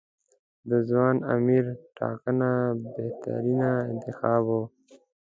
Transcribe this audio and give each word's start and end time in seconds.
د 0.69 0.71
ځوان 0.89 1.15
امیر 1.35 1.65
ټاکنه 1.97 2.51
بهترین 2.95 3.61
انتخاب 3.91 4.43
و. 4.55 4.57